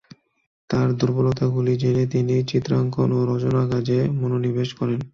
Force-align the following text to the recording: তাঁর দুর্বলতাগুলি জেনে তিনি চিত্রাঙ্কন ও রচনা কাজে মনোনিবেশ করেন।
তাঁর 0.69 0.87
দুর্বলতাগুলি 0.93 1.73
জেনে 1.77 2.05
তিনি 2.13 2.35
চিত্রাঙ্কন 2.43 3.09
ও 3.11 3.29
রচনা 3.31 3.63
কাজে 3.71 3.99
মনোনিবেশ 4.19 4.69
করেন। 4.79 4.99